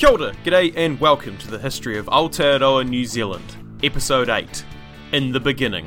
Kia 0.00 0.08
ora, 0.08 0.32
g'day, 0.44 0.72
and 0.76 0.98
welcome 0.98 1.36
to 1.36 1.50
the 1.50 1.58
history 1.58 1.98
of 1.98 2.06
Aotearoa 2.06 2.88
New 2.88 3.04
Zealand, 3.04 3.44
Episode 3.82 4.30
8 4.30 4.64
In 5.12 5.30
the 5.30 5.38
Beginning. 5.38 5.84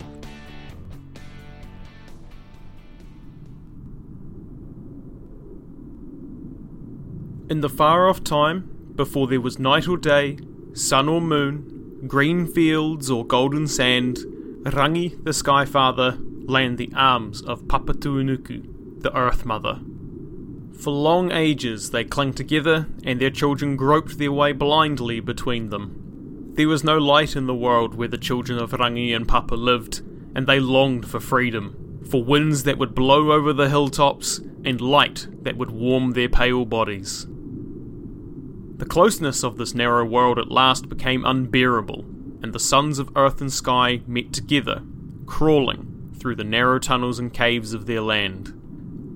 In 7.50 7.62
the 7.62 7.70
far 7.70 8.08
off 8.08 8.24
time, 8.24 8.94
before 8.96 9.26
there 9.26 9.42
was 9.42 9.58
night 9.58 9.88
or 9.88 9.98
day, 9.98 10.38
sun 10.74 11.10
or 11.10 11.20
moon, 11.20 12.04
green 12.06 12.46
fields 12.46 13.10
or 13.10 13.26
golden 13.26 13.68
sand, 13.68 14.18
Rangi, 14.62 15.24
the 15.24 15.34
Sky 15.34 15.66
Father, 15.66 16.20
lay 16.20 16.66
in 16.66 16.76
the 16.76 16.92
arms 16.96 17.42
of 17.42 17.64
Papatuanuku, 17.64 19.02
the 19.02 19.18
Earth 19.18 19.44
Mother. 19.44 19.80
For 20.80 20.92
long 20.92 21.32
ages 21.32 21.92
they 21.92 22.04
clung 22.04 22.34
together, 22.34 22.88
and 23.04 23.20
their 23.20 23.30
children 23.30 23.76
groped 23.76 24.18
their 24.18 24.32
way 24.32 24.52
blindly 24.52 25.20
between 25.20 25.70
them. 25.70 26.52
There 26.56 26.68
was 26.68 26.84
no 26.84 26.98
light 26.98 27.36
in 27.36 27.48
the 27.48 27.56
world 27.56 27.96
where 27.96 28.08
the 28.08 28.18
children 28.18 28.60
of 28.60 28.72
Rangi 28.72 29.16
and 29.16 29.28
Papa 29.28 29.56
lived, 29.56 30.02
and 30.36 30.46
they 30.46 30.60
longed 30.60 31.08
for 31.08 31.20
freedom, 31.20 32.02
for 32.10 32.24
winds 32.24 32.64
that 32.64 32.78
would 32.78 32.94
blow 32.94 33.32
over 33.32 33.54
the 33.54 33.70
hilltops, 33.70 34.40
and 34.66 34.82
light 34.82 35.28
that 35.44 35.58
would 35.58 35.72
warm 35.72 36.12
their 36.12 36.30
pale 36.30 36.66
bodies. 36.66 37.28
The 38.78 38.86
closeness 38.86 39.44
of 39.44 39.58
this 39.58 39.74
narrow 39.74 40.06
world 40.06 40.38
at 40.38 40.52
last 40.52 40.90
became 40.90 41.26
unbearable, 41.26 42.06
and 42.42 42.52
the 42.52 42.60
sons 42.60 43.00
of 43.00 43.10
earth 43.16 43.40
and 43.40 43.52
sky 43.52 44.02
met 44.06 44.34
together, 44.34 44.82
crawling 45.26 46.12
through 46.20 46.36
the 46.36 46.44
narrow 46.44 46.80
tunnels 46.80 47.20
and 47.20 47.34
caves 47.34 47.74
of 47.74 47.86
their 47.86 48.02
land. 48.02 48.54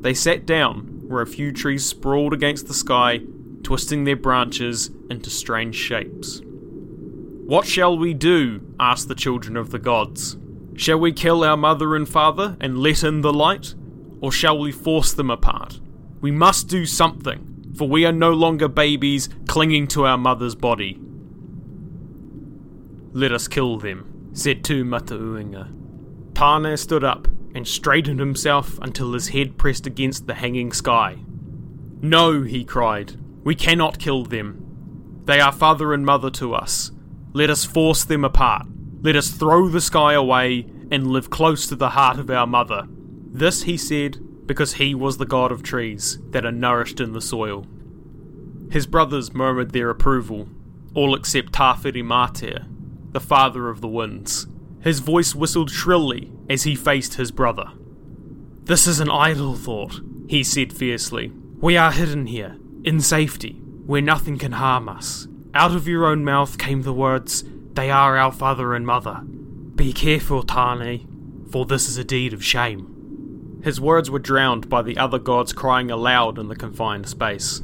They 0.01 0.13
sat 0.13 0.45
down 0.45 0.96
where 1.07 1.21
a 1.21 1.27
few 1.27 1.51
trees 1.51 1.85
sprawled 1.85 2.33
against 2.33 2.67
the 2.67 2.73
sky, 2.73 3.21
twisting 3.63 4.03
their 4.03 4.15
branches 4.15 4.91
into 5.09 5.29
strange 5.29 5.75
shapes. 5.75 6.41
What 6.43 7.65
shall 7.65 7.97
we 7.97 8.13
do? 8.13 8.61
asked 8.79 9.07
the 9.07 9.15
children 9.15 9.55
of 9.55 9.71
the 9.71 9.79
gods. 9.79 10.37
Shall 10.75 10.99
we 10.99 11.11
kill 11.13 11.43
our 11.43 11.57
mother 11.57 11.95
and 11.95 12.07
father 12.07 12.57
and 12.59 12.77
let 12.77 13.03
in 13.03 13.21
the 13.21 13.33
light? 13.33 13.73
Or 14.21 14.31
shall 14.31 14.59
we 14.59 14.71
force 14.71 15.13
them 15.13 15.31
apart? 15.31 15.79
We 16.21 16.31
must 16.31 16.67
do 16.67 16.85
something, 16.85 17.73
for 17.75 17.87
we 17.87 18.05
are 18.05 18.11
no 18.11 18.31
longer 18.31 18.67
babies 18.67 19.29
clinging 19.47 19.87
to 19.87 20.05
our 20.05 20.17
mother's 20.17 20.55
body. 20.55 20.99
Let 23.13 23.31
us 23.31 23.47
kill 23.47 23.77
them, 23.77 24.29
said 24.33 24.63
Tu 24.63 24.83
Matauenga. 24.83 25.73
Tane 26.33 26.77
stood 26.77 27.03
up 27.03 27.27
and 27.57 27.67
straightened 27.67 28.19
himself 28.19 28.77
until 28.83 29.13
his 29.13 29.29
head 29.29 29.57
pressed 29.57 29.87
against 29.87 30.27
the 30.27 30.35
hanging 30.35 30.71
sky. 30.71 31.17
No, 32.01 32.43
he 32.43 32.63
cried, 32.63 33.15
we 33.43 33.55
cannot 33.55 33.99
kill 33.99 34.23
them. 34.23 35.23
They 35.25 35.39
are 35.39 35.51
father 35.51 35.91
and 35.91 36.05
mother 36.05 36.29
to 36.31 36.53
us. 36.53 36.91
Let 37.33 37.49
us 37.49 37.65
force 37.65 38.05
them 38.05 38.23
apart. 38.23 38.67
Let 39.01 39.15
us 39.15 39.29
throw 39.29 39.67
the 39.67 39.81
sky 39.81 40.13
away 40.13 40.67
and 40.91 41.07
live 41.07 41.29
close 41.29 41.67
to 41.67 41.75
the 41.75 41.89
heart 41.89 42.19
of 42.19 42.29
our 42.29 42.47
mother. 42.47 42.87
This 42.89 43.63
he 43.63 43.75
said 43.75 44.19
because 44.45 44.75
he 44.75 44.95
was 44.95 45.17
the 45.17 45.25
god 45.25 45.51
of 45.51 45.63
trees 45.63 46.19
that 46.29 46.45
are 46.45 46.51
nourished 46.51 47.01
in 47.01 47.11
the 47.11 47.21
soil. 47.21 47.65
His 48.71 48.85
brothers 48.87 49.33
murmured 49.33 49.71
their 49.71 49.89
approval, 49.89 50.47
all 50.93 51.15
except 51.15 51.53
Tawhiri 51.53 52.03
Matea, 52.03 52.67
the 53.11 53.19
father 53.19 53.69
of 53.69 53.81
the 53.81 53.87
winds. 53.87 54.47
His 54.81 54.99
voice 54.99 55.33
whistled 55.35 55.71
shrilly 55.71 56.31
as 56.49 56.63
he 56.63 56.75
faced 56.75 57.15
his 57.15 57.31
brother. 57.31 57.71
This 58.63 58.87
is 58.87 58.99
an 58.99 59.09
idle 59.09 59.55
thought, 59.55 60.01
he 60.27 60.43
said 60.43 60.73
fiercely. 60.73 61.31
We 61.59 61.77
are 61.77 61.91
hidden 61.91 62.27
here, 62.27 62.57
in 62.83 62.99
safety, 62.99 63.61
where 63.85 64.01
nothing 64.01 64.37
can 64.37 64.53
harm 64.53 64.89
us. 64.89 65.27
Out 65.53 65.75
of 65.75 65.87
your 65.87 66.05
own 66.05 66.23
mouth 66.23 66.57
came 66.57 66.81
the 66.81 66.93
words, 66.93 67.43
They 67.73 67.89
are 67.89 68.17
our 68.17 68.31
father 68.31 68.75
and 68.75 68.85
mother. 68.85 69.21
Be 69.75 69.93
careful, 69.93 70.43
Tane, 70.43 71.45
for 71.51 71.65
this 71.65 71.87
is 71.87 71.97
a 71.97 72.03
deed 72.03 72.33
of 72.33 72.43
shame. 72.43 73.59
His 73.63 73.81
words 73.81 74.11
were 74.11 74.19
drowned 74.19 74.69
by 74.69 74.81
the 74.81 74.97
other 74.97 75.19
gods 75.19 75.53
crying 75.53 75.89
aloud 75.89 76.37
in 76.37 76.47
the 76.47 76.55
confined 76.55 77.07
space. 77.07 77.61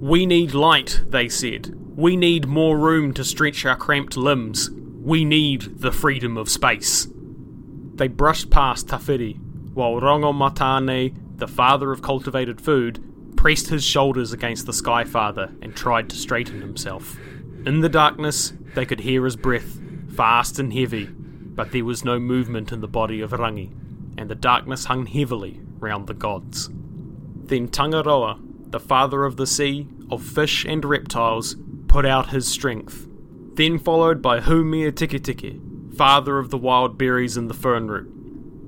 We 0.00 0.26
need 0.26 0.54
light, 0.54 1.00
they 1.08 1.28
said. 1.28 1.74
We 1.96 2.16
need 2.16 2.46
more 2.46 2.78
room 2.78 3.14
to 3.14 3.24
stretch 3.24 3.64
our 3.64 3.76
cramped 3.76 4.16
limbs. 4.16 4.70
We 4.70 5.24
need 5.24 5.80
the 5.80 5.92
freedom 5.92 6.36
of 6.36 6.48
space. 6.48 7.08
They 7.98 8.06
brushed 8.06 8.50
past 8.50 8.86
Tawhiri, 8.86 9.38
while 9.74 10.00
Rongo 10.00 10.32
Rongomatane, 10.32 11.36
the 11.36 11.48
father 11.48 11.90
of 11.90 12.00
cultivated 12.00 12.60
food, 12.60 13.36
pressed 13.36 13.70
his 13.70 13.82
shoulders 13.82 14.32
against 14.32 14.66
the 14.66 14.72
Sky 14.72 15.02
Father 15.02 15.52
and 15.60 15.74
tried 15.74 16.08
to 16.10 16.16
straighten 16.16 16.60
himself. 16.60 17.16
In 17.66 17.80
the 17.80 17.88
darkness, 17.88 18.52
they 18.76 18.86
could 18.86 19.00
hear 19.00 19.24
his 19.24 19.34
breath, 19.34 19.80
fast 20.14 20.60
and 20.60 20.72
heavy, 20.72 21.06
but 21.06 21.72
there 21.72 21.84
was 21.84 22.04
no 22.04 22.20
movement 22.20 22.70
in 22.70 22.80
the 22.80 22.86
body 22.86 23.20
of 23.20 23.32
Rangi, 23.32 23.72
and 24.16 24.30
the 24.30 24.36
darkness 24.36 24.84
hung 24.84 25.06
heavily 25.06 25.60
round 25.80 26.06
the 26.06 26.14
gods. 26.14 26.70
Then 27.34 27.66
Tangaroa, 27.66 28.38
the 28.68 28.80
father 28.80 29.24
of 29.24 29.36
the 29.36 29.46
sea, 29.46 29.88
of 30.08 30.22
fish 30.22 30.64
and 30.64 30.84
reptiles, 30.84 31.56
put 31.88 32.06
out 32.06 32.28
his 32.28 32.46
strength. 32.46 33.08
Then 33.54 33.76
followed 33.80 34.22
by 34.22 34.38
Haumia 34.38 34.92
Tikitiki, 34.92 35.60
father 35.98 36.38
of 36.38 36.50
the 36.50 36.56
wild 36.56 36.96
berries 36.96 37.36
and 37.36 37.50
the 37.50 37.54
fern 37.54 37.88
root, 37.88 38.06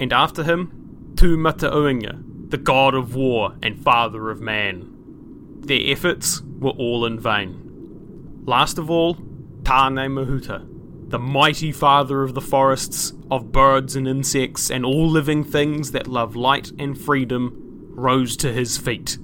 and 0.00 0.12
after 0.12 0.42
him, 0.42 1.12
Tu 1.16 1.36
Matauenga, 1.36 2.50
the 2.50 2.58
god 2.58 2.92
of 2.92 3.14
war 3.14 3.54
and 3.62 3.78
father 3.78 4.30
of 4.30 4.40
man. 4.40 5.60
Their 5.60 5.92
efforts 5.92 6.42
were 6.42 6.70
all 6.70 7.06
in 7.06 7.20
vain. 7.20 8.42
Last 8.44 8.78
of 8.78 8.90
all, 8.90 9.14
Tane 9.62 10.10
Mahuta, 10.10 10.66
the 11.08 11.20
mighty 11.20 11.70
father 11.70 12.24
of 12.24 12.34
the 12.34 12.40
forests, 12.40 13.12
of 13.30 13.52
birds 13.52 13.94
and 13.94 14.08
insects, 14.08 14.68
and 14.68 14.84
all 14.84 15.08
living 15.08 15.44
things 15.44 15.92
that 15.92 16.08
love 16.08 16.34
light 16.34 16.72
and 16.80 17.00
freedom, 17.00 17.92
rose 17.94 18.36
to 18.38 18.52
his 18.52 18.76
feet. 18.76 19.18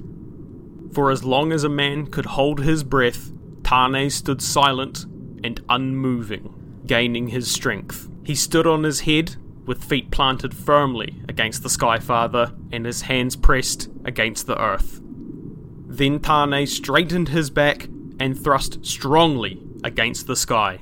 For 0.93 1.11
as 1.11 1.25
long 1.25 1.50
as 1.50 1.65
a 1.65 1.69
man 1.69 2.06
could 2.06 2.27
hold 2.27 2.61
his 2.61 2.84
breath, 2.84 3.33
Tane 3.65 4.11
stood 4.11 4.41
silent 4.41 5.06
and 5.43 5.61
unmoving 5.69 6.56
gaining 6.87 7.29
his 7.29 7.51
strength. 7.51 8.09
He 8.25 8.35
stood 8.35 8.67
on 8.67 8.83
his 8.83 9.01
head, 9.01 9.37
with 9.67 9.85
feet 9.85 10.11
planted 10.11 10.55
firmly 10.55 11.23
against 11.29 11.63
the 11.63 11.71
Sky 11.71 11.99
Father 11.99 12.53
and 12.71 12.87
his 12.87 13.03
hands 13.03 13.35
pressed 13.37 13.89
against 14.05 14.47
the 14.47 14.61
earth. 14.61 15.01
Then 15.03 16.21
Tane 16.21 16.67
straightened 16.67 17.31
his 17.31 17.51
back 17.51 17.89
and 18.21 18.39
thrust 18.39 18.85
strongly 18.85 19.63
against 19.83 20.27
the 20.27 20.37
sky. 20.37 20.81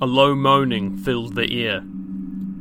A 0.00 0.06
low 0.06 0.34
moaning 0.34 0.96
filled 0.96 1.34
the 1.34 1.64
air. 1.64 1.82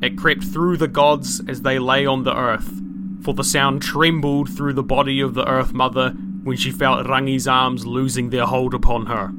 It 0.01 0.17
crept 0.17 0.43
through 0.43 0.77
the 0.77 0.87
gods 0.87 1.41
as 1.47 1.61
they 1.61 1.79
lay 1.79 2.05
on 2.05 2.23
the 2.23 2.35
earth, 2.35 2.81
for 3.23 3.33
the 3.33 3.43
sound 3.43 3.81
trembled 3.81 4.49
through 4.49 4.73
the 4.73 4.83
body 4.83 5.21
of 5.21 5.33
the 5.33 5.47
Earth 5.47 5.73
Mother 5.73 6.11
when 6.43 6.57
she 6.57 6.71
felt 6.71 7.07
Rangi's 7.07 7.47
arms 7.47 7.85
losing 7.85 8.29
their 8.29 8.45
hold 8.45 8.73
upon 8.73 9.05
her. 9.07 9.31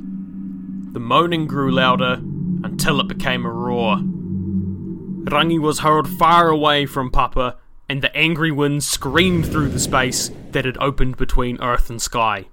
The 0.92 1.00
moaning 1.00 1.47
grew 1.47 1.72
louder 1.72 2.20
until 2.62 3.00
it 3.00 3.08
became 3.08 3.47
a 3.47 3.50
roar. 3.50 3.97
Rangi 3.97 5.58
was 5.58 5.78
hurled 5.78 6.06
far 6.06 6.50
away 6.50 6.84
from 6.84 7.10
Papa, 7.10 7.56
and 7.88 8.03
the 8.03 8.14
angry 8.14 8.50
wind 8.50 8.84
screamed 8.84 9.47
through 9.47 9.70
the 9.70 9.80
space 9.80 10.30
that 10.50 10.66
had 10.66 10.76
opened 10.76 11.16
between 11.16 11.62
earth 11.62 11.88
and 11.88 12.00
sky. 12.00 12.44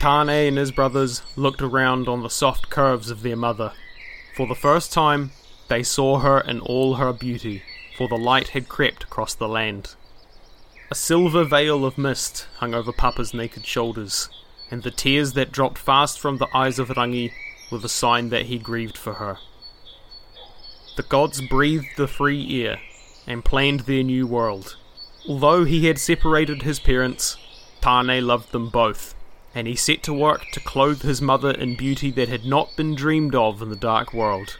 Tane 0.00 0.28
and 0.28 0.58
his 0.58 0.72
brothers 0.72 1.22
looked 1.36 1.62
around 1.62 2.08
on 2.08 2.24
the 2.24 2.28
soft 2.28 2.68
curves 2.68 3.08
of 3.08 3.22
their 3.22 3.36
mother. 3.36 3.72
For 4.36 4.48
the 4.48 4.54
first 4.56 4.92
time, 4.92 5.30
they 5.68 5.84
saw 5.84 6.18
her 6.18 6.40
in 6.40 6.58
all 6.58 6.94
her 6.94 7.12
beauty, 7.12 7.62
for 7.96 8.08
the 8.08 8.18
light 8.18 8.48
had 8.48 8.68
crept 8.68 9.04
across 9.04 9.34
the 9.34 9.48
land. 9.48 9.94
A 10.90 10.96
silver 10.96 11.44
veil 11.44 11.84
of 11.84 11.96
mist 11.96 12.48
hung 12.56 12.74
over 12.74 12.92
Papa's 12.92 13.32
naked 13.32 13.64
shoulders, 13.64 14.28
and 14.70 14.82
the 14.82 14.90
tears 14.90 15.32
that 15.34 15.52
dropped 15.52 15.78
fast 15.78 16.18
from 16.18 16.38
the 16.38 16.48
eyes 16.56 16.78
of 16.78 16.88
Rangi 16.88 17.32
were 17.70 17.78
the 17.78 17.88
sign 17.88 18.28
that 18.30 18.46
he 18.46 18.58
grieved 18.58 18.96
for 18.96 19.14
her. 19.14 19.38
The 20.96 21.02
gods 21.02 21.40
breathed 21.40 21.96
the 21.96 22.08
free 22.08 22.64
air 22.64 22.80
and 23.26 23.44
planned 23.44 23.80
their 23.80 24.02
new 24.02 24.26
world. 24.26 24.76
Although 25.28 25.64
he 25.64 25.86
had 25.86 25.98
separated 25.98 26.62
his 26.62 26.78
parents, 26.78 27.36
Tane 27.80 28.26
loved 28.26 28.52
them 28.52 28.70
both, 28.70 29.14
and 29.54 29.66
he 29.66 29.76
set 29.76 30.02
to 30.04 30.12
work 30.12 30.46
to 30.52 30.60
clothe 30.60 31.02
his 31.02 31.20
mother 31.20 31.50
in 31.50 31.76
beauty 31.76 32.10
that 32.12 32.28
had 32.28 32.44
not 32.44 32.76
been 32.76 32.94
dreamed 32.94 33.34
of 33.34 33.60
in 33.60 33.68
the 33.68 33.76
dark 33.76 34.14
world. 34.14 34.56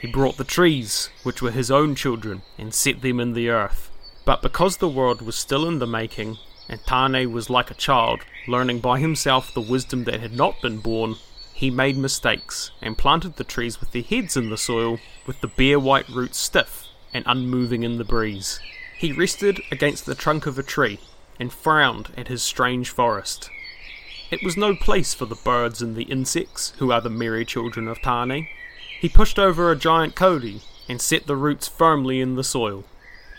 He 0.00 0.08
brought 0.08 0.36
the 0.36 0.44
trees, 0.44 1.10
which 1.22 1.40
were 1.40 1.52
his 1.52 1.70
own 1.70 1.94
children, 1.94 2.42
and 2.58 2.74
set 2.74 3.00
them 3.02 3.20
in 3.20 3.34
the 3.34 3.48
earth. 3.48 3.90
But 4.24 4.42
because 4.42 4.76
the 4.76 4.88
world 4.88 5.22
was 5.22 5.36
still 5.36 5.66
in 5.68 5.78
the 5.78 5.86
making, 5.86 6.38
and 6.72 6.82
Tane 6.86 7.30
was 7.30 7.50
like 7.50 7.70
a 7.70 7.74
child, 7.74 8.22
learning 8.48 8.80
by 8.80 8.98
himself 8.98 9.52
the 9.52 9.60
wisdom 9.60 10.04
that 10.04 10.20
had 10.20 10.32
not 10.32 10.62
been 10.62 10.78
born, 10.78 11.16
he 11.52 11.70
made 11.70 11.98
mistakes 11.98 12.70
and 12.80 12.96
planted 12.96 13.36
the 13.36 13.44
trees 13.44 13.78
with 13.78 13.92
their 13.92 14.02
heads 14.02 14.38
in 14.38 14.48
the 14.48 14.56
soil, 14.56 14.98
with 15.26 15.42
the 15.42 15.48
bare 15.48 15.78
white 15.78 16.08
roots 16.08 16.38
stiff 16.38 16.86
and 17.12 17.24
unmoving 17.26 17.82
in 17.82 17.98
the 17.98 18.04
breeze. 18.04 18.58
He 18.96 19.12
rested 19.12 19.60
against 19.70 20.06
the 20.06 20.14
trunk 20.14 20.46
of 20.46 20.58
a 20.58 20.62
tree, 20.62 20.98
and 21.38 21.52
frowned 21.52 22.10
at 22.16 22.28
his 22.28 22.42
strange 22.42 22.88
forest. 22.88 23.50
It 24.30 24.42
was 24.42 24.56
no 24.56 24.74
place 24.74 25.12
for 25.12 25.26
the 25.26 25.34
birds 25.34 25.82
and 25.82 25.94
the 25.94 26.04
insects, 26.04 26.72
who 26.78 26.90
are 26.90 27.02
the 27.02 27.10
merry 27.10 27.44
children 27.44 27.86
of 27.86 28.00
Tane. 28.00 28.48
He 28.98 29.10
pushed 29.10 29.38
over 29.38 29.70
a 29.70 29.76
giant 29.76 30.14
kauri 30.14 30.62
and 30.88 31.02
set 31.02 31.26
the 31.26 31.36
roots 31.36 31.68
firmly 31.68 32.22
in 32.22 32.36
the 32.36 32.44
soil. 32.44 32.84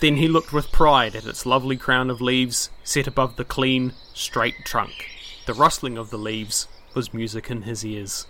Then 0.01 0.17
he 0.17 0.27
looked 0.27 0.51
with 0.51 0.71
pride 0.71 1.15
at 1.15 1.25
its 1.25 1.45
lovely 1.45 1.77
crown 1.77 2.09
of 2.09 2.21
leaves 2.21 2.69
set 2.83 3.07
above 3.07 3.35
the 3.35 3.45
clean, 3.45 3.93
straight 4.13 4.65
trunk. 4.65 5.09
The 5.45 5.53
rustling 5.53 5.97
of 5.97 6.09
the 6.09 6.17
leaves 6.17 6.67
was 6.93 7.13
music 7.13 7.49
in 7.49 7.63
his 7.63 7.85
ears. 7.85 8.27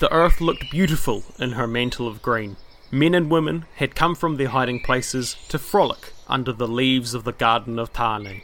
The 0.00 0.12
earth 0.12 0.40
looked 0.40 0.70
beautiful 0.70 1.22
in 1.38 1.52
her 1.52 1.66
mantle 1.66 2.08
of 2.08 2.22
green. 2.22 2.56
Men 2.90 3.14
and 3.14 3.30
women 3.30 3.64
had 3.76 3.94
come 3.94 4.14
from 4.14 4.36
their 4.36 4.48
hiding 4.48 4.80
places 4.80 5.36
to 5.48 5.58
frolic 5.58 6.12
under 6.28 6.52
the 6.52 6.68
leaves 6.68 7.14
of 7.14 7.24
the 7.24 7.32
garden 7.32 7.78
of 7.78 7.92
Tane. 7.92 8.42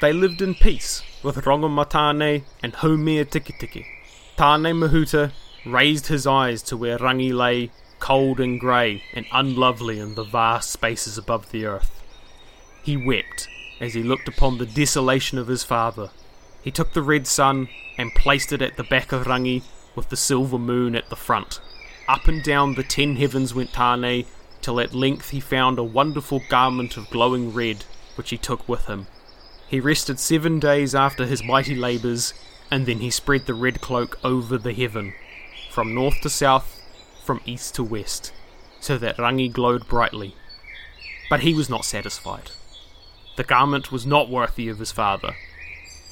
They 0.00 0.12
lived 0.12 0.40
in 0.40 0.54
peace 0.54 1.02
with 1.22 1.36
Rongomatane 1.36 2.44
and 2.62 2.72
Haumea 2.72 3.24
Tikitiki. 3.24 3.86
Tane 4.36 4.74
Mahuta 4.74 5.32
raised 5.66 6.06
his 6.06 6.26
eyes 6.26 6.62
to 6.62 6.76
where 6.76 6.98
Rangi 6.98 7.32
lay, 7.34 7.70
cold 8.00 8.40
and 8.40 8.58
grey 8.58 9.02
and 9.14 9.26
unlovely 9.32 10.00
in 10.00 10.14
the 10.14 10.24
vast 10.24 10.70
spaces 10.70 11.16
above 11.16 11.52
the 11.52 11.64
earth. 11.64 12.02
He 12.82 12.96
wept 12.96 13.48
as 13.80 13.94
he 13.94 14.02
looked 14.02 14.26
upon 14.26 14.58
the 14.58 14.66
desolation 14.66 15.38
of 15.38 15.46
his 15.46 15.62
father. 15.62 16.10
He 16.62 16.70
took 16.70 16.92
the 16.92 17.02
red 17.02 17.26
sun 17.26 17.68
and 17.96 18.14
placed 18.14 18.52
it 18.52 18.62
at 18.62 18.76
the 18.76 18.84
back 18.84 19.12
of 19.12 19.26
Rangi 19.26 19.62
with 19.94 20.08
the 20.08 20.16
silver 20.16 20.58
moon 20.58 20.96
at 20.96 21.08
the 21.10 21.16
front. 21.16 21.60
Up 22.08 22.26
and 22.26 22.42
down 22.42 22.74
the 22.74 22.82
ten 22.82 23.16
heavens 23.16 23.54
went 23.54 23.72
Tane, 23.72 24.26
till 24.60 24.80
at 24.80 24.94
length 24.94 25.30
he 25.30 25.40
found 25.40 25.78
a 25.78 25.84
wonderful 25.84 26.42
garment 26.48 26.96
of 26.96 27.08
glowing 27.10 27.52
red, 27.52 27.84
which 28.16 28.30
he 28.30 28.36
took 28.36 28.68
with 28.68 28.86
him. 28.86 29.06
He 29.68 29.80
rested 29.80 30.18
seven 30.18 30.58
days 30.58 30.94
after 30.94 31.26
his 31.26 31.44
mighty 31.44 31.74
labours, 31.74 32.34
and 32.70 32.86
then 32.86 32.98
he 32.98 33.10
spread 33.10 33.46
the 33.46 33.54
red 33.54 33.80
cloak 33.80 34.18
over 34.24 34.58
the 34.58 34.72
heaven, 34.72 35.14
from 35.70 35.94
north 35.94 36.20
to 36.22 36.30
south, 36.30 36.79
from 37.24 37.40
east 37.44 37.74
to 37.76 37.84
west, 37.84 38.32
so 38.80 38.98
that 38.98 39.16
Rangi 39.16 39.52
glowed 39.52 39.86
brightly. 39.88 40.34
But 41.28 41.40
he 41.40 41.54
was 41.54 41.70
not 41.70 41.84
satisfied. 41.84 42.50
The 43.36 43.44
garment 43.44 43.92
was 43.92 44.04
not 44.04 44.28
worthy 44.28 44.68
of 44.68 44.78
his 44.78 44.92
father. 44.92 45.34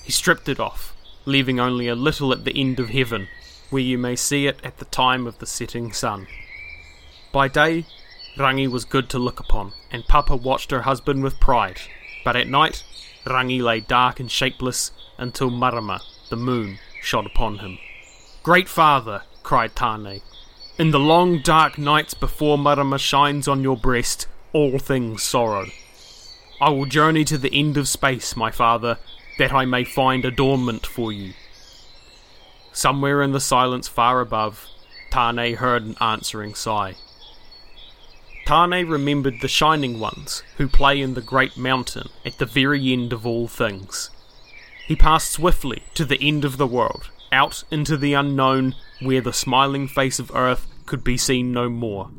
He 0.05 0.13
stripped 0.13 0.49
it 0.49 0.61
off, 0.61 0.95
leaving 1.25 1.59
only 1.61 1.89
a 1.89 1.95
little 1.95 2.33
at 2.33 2.45
the 2.45 2.59
end 2.59 2.81
of 2.81 2.91
heaven, 2.91 3.29
where 3.71 3.83
you 3.83 3.99
may 3.99 4.17
see 4.17 4.47
it 4.47 4.61
at 4.65 4.79
the 4.79 4.85
time 4.87 5.27
of 5.27 5.39
the 5.39 5.47
setting 5.47 5.93
sun. 5.93 6.27
By 7.33 7.49
day, 7.49 7.85
Rangi 8.39 8.69
was 8.69 8.85
good 8.85 9.11
to 9.11 9.19
look 9.19 9.41
upon, 9.41 9.73
and 9.91 10.07
Papa 10.07 10.37
watched 10.37 10.71
her 10.71 10.83
husband 10.83 11.23
with 11.23 11.41
pride, 11.41 11.81
but 12.25 12.37
at 12.37 12.49
night, 12.49 12.85
Rangi 13.27 13.61
lay 13.61 13.81
dark 13.81 14.21
and 14.21 14.31
shapeless 14.31 14.93
until 15.19 15.51
Marama, 15.51 16.01
the 16.31 16.37
moon, 16.37 16.79
shone 17.03 17.27
upon 17.27 17.59
him. 17.59 17.79
Great 18.43 18.69
father, 18.69 19.23
cried 19.43 19.75
Tane, 19.75 20.23
in 20.79 20.93
the 20.93 21.01
long 21.01 21.41
dark 21.41 21.77
nights 21.77 22.15
before 22.15 22.57
Marama 22.57 22.99
shines 22.99 23.49
on 23.49 23.63
your 23.63 23.77
breast, 23.77 24.29
all 24.53 24.79
things 24.79 25.25
sorrow. 25.25 25.67
I 26.61 26.71
will 26.71 26.87
journey 26.87 27.25
to 27.25 27.37
the 27.37 27.53
end 27.53 27.77
of 27.77 27.89
space, 27.89 28.37
my 28.37 28.53
father, 28.53 28.99
that 29.39 29.53
I 29.53 29.65
may 29.65 29.83
find 29.83 30.25
adornment 30.25 30.87
for 30.87 31.13
you. 31.13 31.33
Somewhere 32.73 33.23
in 33.23 33.33
the 33.33 33.41
silence 33.41 33.89
far 33.89 34.21
above, 34.21 34.67
Tane 35.11 35.57
heard 35.57 35.83
an 35.83 35.97
answering 36.01 36.55
sigh. 36.55 36.95
Tane 38.47 38.87
remembered 38.87 39.41
the 39.41 39.49
Shining 39.49 39.99
Ones, 39.99 40.45
who 40.59 40.69
play 40.69 41.01
in 41.01 41.15
the 41.15 41.21
great 41.21 41.57
mountain 41.57 42.09
at 42.25 42.39
the 42.39 42.47
very 42.47 42.93
end 42.93 43.13
of 43.13 43.27
all 43.27 43.49
things. 43.49 44.11
He 44.87 44.95
passed 44.95 45.33
swiftly 45.33 45.83
to 45.95 46.05
the 46.05 46.23
end 46.23 46.45
of 46.45 46.57
the 46.57 46.67
world, 46.69 47.11
out 47.33 47.65
into 47.71 47.97
the 47.97 48.15
unknown, 48.15 48.75
where 49.01 49.21
the 49.21 49.33
smiling 49.33 49.89
face 49.89 50.19
of 50.19 50.35
Earth 50.35 50.67
could 50.87 51.05
be 51.05 51.17
seen 51.17 51.53
no 51.53 51.69
more. 51.69 52.11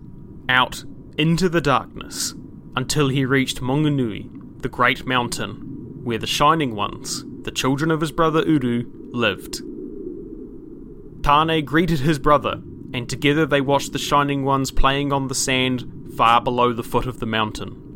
Out 0.47 0.83
into 1.17 1.49
the 1.49 1.61
darkness, 1.61 2.33
until 2.75 3.09
he 3.09 3.25
reached 3.25 3.61
Maunganui, 3.61 4.61
the 4.61 4.69
great 4.69 5.05
mountain, 5.05 6.01
where 6.03 6.17
the 6.17 6.27
Shining 6.27 6.75
Ones, 6.75 7.25
the 7.43 7.51
children 7.51 7.91
of 7.91 8.01
his 8.01 8.11
brother 8.11 8.43
Uru, 8.45 8.85
lived. 9.11 9.61
Tane 11.23 11.65
greeted 11.65 11.99
his 11.99 12.19
brother, 12.19 12.61
and 12.93 13.09
together 13.09 13.45
they 13.45 13.61
watched 13.61 13.91
the 13.91 13.99
Shining 13.99 14.45
Ones 14.45 14.71
playing 14.71 15.11
on 15.11 15.27
the 15.27 15.35
sand 15.35 16.13
far 16.15 16.41
below 16.41 16.73
the 16.73 16.83
foot 16.83 17.05
of 17.05 17.19
the 17.19 17.25
mountain. 17.25 17.88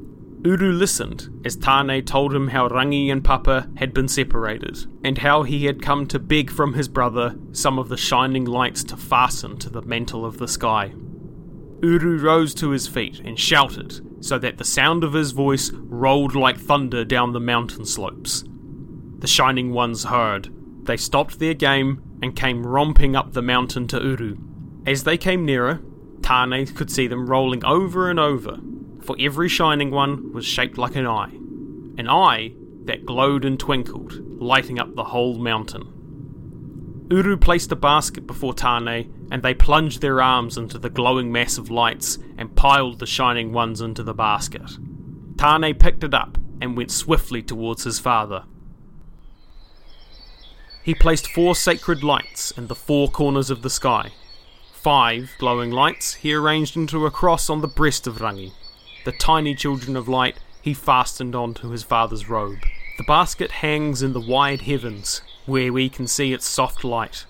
Uru 0.46 0.74
listened 0.74 1.30
as 1.46 1.56
Tane 1.56 2.04
told 2.04 2.36
him 2.36 2.50
how 2.50 2.68
Rangi 2.68 3.10
and 3.10 3.24
Papa 3.24 3.70
had 3.78 3.94
been 3.94 4.10
separated, 4.10 4.86
and 5.02 5.18
how 5.18 5.44
he 5.44 5.66
had 5.66 5.82
come 5.82 6.06
to 6.08 6.20
beg 6.20 6.52
from 6.52 6.74
his 6.74 6.90
brother 6.90 7.36
some 7.54 7.80
of 7.80 7.88
the 7.88 7.96
shining 7.96 8.44
lights 8.44 8.84
to 8.86 8.98
fasten 8.98 9.58
to 9.60 9.70
the 9.70 9.82
mantle 9.84 10.26
of 10.26 10.40
the 10.40 10.48
sky. 10.48 10.94
Uru 11.82 12.18
rose 12.18 12.54
to 12.56 12.72
his 12.72 12.88
feet 12.88 13.22
and 13.22 13.40
shouted, 13.40 14.02
so 14.22 14.38
that 14.38 14.58
the 14.58 14.66
sound 14.66 15.06
of 15.06 15.14
his 15.14 15.32
voice 15.32 15.72
rolled 15.74 16.36
like 16.36 16.58
thunder 16.58 17.06
down 17.06 17.32
the 17.32 17.40
mountain 17.40 17.86
slopes. 17.86 18.44
The 19.20 19.28
Shining 19.28 19.72
Ones 19.72 20.04
heard. 20.04 20.50
They 20.86 20.98
stopped 20.98 21.40
their 21.40 21.54
game 21.54 22.02
and 22.22 22.36
came 22.36 22.68
romping 22.68 23.16
up 23.16 23.32
the 23.32 23.42
mountain 23.42 23.88
to 23.88 24.02
Uru. 24.02 24.36
As 24.86 25.06
they 25.06 25.18
came 25.18 25.46
nearer, 25.46 25.82
Tane 26.22 26.66
could 26.68 26.92
see 26.92 27.08
them 27.08 27.30
rolling 27.30 27.64
over 27.64 28.10
and 28.10 28.20
over, 28.20 28.60
for 29.04 29.16
every 29.20 29.50
shining 29.50 29.92
one 29.92 30.34
was 30.34 30.46
shaped 30.46 30.78
like 30.78 30.96
an 30.96 31.06
eye. 31.06 31.32
An 31.98 32.10
eye 32.10 32.54
that 32.86 33.06
glowed 33.06 33.46
and 33.46 33.60
twinkled, 33.60 34.42
lighting 34.42 34.80
up 34.80 34.96
the 34.96 35.04
whole 35.06 35.38
mountain. 35.38 37.06
Uru 37.10 37.38
placed 37.38 37.72
a 37.72 37.76
basket 37.76 38.26
before 38.26 38.54
Tane, 38.54 39.28
and 39.30 39.44
they 39.44 39.54
plunged 39.54 40.02
their 40.02 40.22
arms 40.22 40.58
into 40.58 40.80
the 40.80 40.90
glowing 40.90 41.32
mass 41.32 41.58
of 41.58 41.70
lights 41.70 42.18
and 42.38 42.56
piled 42.56 43.00
the 43.00 43.06
shining 43.06 43.52
ones 43.52 43.82
into 43.82 44.04
the 44.04 44.14
basket. 44.14 44.78
Tane 45.38 45.76
picked 45.76 46.04
it 46.04 46.14
up 46.14 46.38
and 46.62 46.78
went 46.78 46.92
swiftly 46.92 47.42
towards 47.42 47.84
his 47.84 48.00
father. 48.00 48.46
He 50.84 50.96
placed 50.96 51.32
four 51.32 51.56
sacred 51.56 52.04
lights 52.04 52.52
in 52.52 52.68
the 52.68 52.76
four 52.76 53.10
corners 53.10 53.50
of 53.50 53.62
the 53.62 53.70
sky. 53.70 54.12
Five 54.74 55.32
glowing 55.38 55.72
lights 55.72 56.16
he 56.16 56.34
arranged 56.34 56.76
into 56.76 57.06
a 57.06 57.12
cross 57.12 57.50
on 57.50 57.62
the 57.62 57.68
breast 57.68 58.08
of 58.08 58.18
Rangi. 58.18 58.52
The 59.06 59.12
tiny 59.12 59.54
children 59.54 59.98
of 59.98 60.08
light 60.08 60.38
he 60.62 60.74
fastened 60.74 61.36
onto 61.36 61.70
his 61.70 61.84
father's 61.84 62.30
robe. 62.30 62.60
The 62.98 63.04
basket 63.04 63.52
hangs 63.52 64.02
in 64.02 64.14
the 64.14 64.22
wide 64.22 64.62
heavens, 64.62 65.22
where 65.46 65.74
we 65.74 65.90
can 65.90 66.08
see 66.08 66.32
its 66.32 66.46
soft 66.46 66.86
light. 66.86 67.26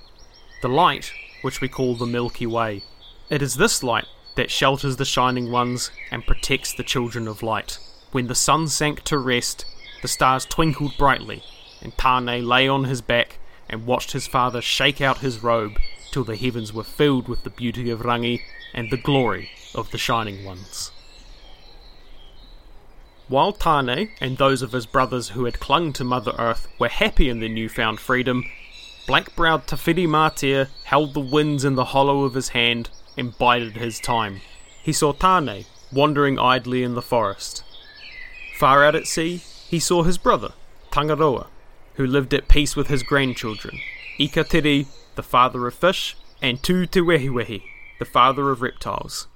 The 0.62 0.68
light, 0.68 1.12
which 1.42 1.62
we 1.62 1.68
call 1.68 1.96
the 1.96 2.06
Milky 2.06 2.46
Way. 2.46 2.84
It 3.30 3.42
is 3.42 3.56
this 3.56 3.82
light 3.82 4.06
that 4.36 4.52
shelters 4.52 4.98
the 4.98 5.06
shining 5.06 5.52
ones 5.52 5.90
and 6.12 6.28
protects 6.28 6.74
the 6.74 6.84
children 6.84 7.28
of 7.28 7.42
light. 7.42 7.80
When 8.12 8.28
the 8.28 8.36
sun 8.36 8.68
sank 8.68 9.02
to 9.06 9.18
rest, 9.18 9.66
the 10.04 10.08
stars 10.08 10.46
twinkled 10.46 10.96
brightly, 10.98 11.42
and 11.82 11.98
Tane 11.98 12.46
lay 12.46 12.68
on 12.68 12.84
his 12.84 13.02
back 13.02 13.40
and 13.68 13.88
watched 13.88 14.12
his 14.12 14.28
father 14.28 14.62
shake 14.62 15.02
out 15.02 15.20
his 15.20 15.42
robe 15.42 15.80
till 16.12 16.24
the 16.24 16.36
heavens 16.36 16.72
were 16.72 16.84
filled 16.84 17.28
with 17.28 17.44
the 17.44 17.50
beauty 17.50 17.90
of 17.90 18.02
Rangi 18.02 18.42
and 18.76 18.92
the 18.92 18.98
glory 18.98 19.50
of 19.74 19.90
the 19.90 19.98
Shining 19.98 20.46
Ones. 20.46 20.92
While 23.30 23.54
Tane 23.54 24.10
and 24.20 24.38
those 24.38 24.62
of 24.62 24.74
his 24.74 24.86
brothers 24.86 25.30
who 25.30 25.46
had 25.46 25.60
clung 25.60 25.94
to 25.94 26.04
Mother 26.04 26.34
Earth 26.38 26.68
were 26.78 26.90
happy 26.90 27.30
in 27.30 27.40
their 27.40 27.50
newfound 27.50 28.00
freedom, 28.00 28.44
black 29.08 29.36
browed 29.36 29.66
Tawhiri 29.66 30.08
Matea 30.08 30.68
held 30.84 31.14
the 31.14 31.22
winds 31.22 31.64
in 31.64 31.76
the 31.76 31.86
hollow 31.86 32.26
of 32.26 32.34
his 32.34 32.50
hand 32.50 32.90
and 33.18 33.38
bided 33.38 33.78
his 33.78 34.00
time. 34.00 34.42
He 34.84 34.92
saw 34.92 35.14
Tane 35.14 35.66
wandering 35.92 36.38
idly 36.38 36.84
in 36.84 36.96
the 36.96 37.02
forest. 37.02 37.64
Far 38.58 38.84
out 38.84 38.96
at 38.96 39.08
sea, 39.08 39.38
he 39.38 39.80
saw 39.80 40.04
his 40.04 40.18
brother, 40.18 40.54
Tangaroa, 40.92 41.48
who 41.96 42.06
lived 42.06 42.34
at 42.34 42.50
peace 42.50 42.76
with 42.76 42.88
his 42.88 43.04
grandchildren, 43.04 43.80
Ikatere, 44.20 44.88
the 45.16 45.24
father 45.24 45.66
of 45.66 45.74
fish, 45.74 46.18
and 46.42 46.62
Tu 46.62 46.86
Te 46.86 47.00
the 47.00 48.06
father 48.06 48.52
of 48.52 48.62
reptiles. 48.62 49.28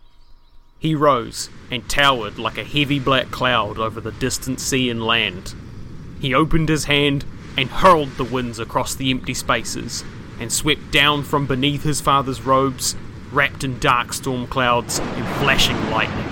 He 0.79 0.93
rose 0.93 1.49
and 1.71 1.87
towered 1.89 2.37
like 2.37 2.57
a 2.57 2.63
heavy 2.63 2.99
black 2.99 3.31
cloud 3.31 3.79
over 3.79 3.99
the 3.99 4.11
distant 4.11 4.59
sea 4.59 4.89
and 4.89 5.03
land. 5.03 5.55
He 6.19 6.33
opened 6.33 6.69
his 6.69 6.85
hand 6.85 7.25
and 7.57 7.69
hurled 7.69 8.11
the 8.17 8.23
winds 8.23 8.59
across 8.59 8.93
the 8.93 9.09
empty 9.09 9.33
spaces, 9.33 10.03
and 10.39 10.51
swept 10.51 10.91
down 10.91 11.23
from 11.23 11.47
beneath 11.47 11.81
his 11.81 11.99
father's 11.99 12.41
robes, 12.41 12.95
wrapped 13.31 13.63
in 13.63 13.79
dark 13.79 14.13
storm 14.13 14.45
clouds 14.45 14.99
and 14.99 15.27
flashing 15.39 15.89
lightning. 15.89 16.29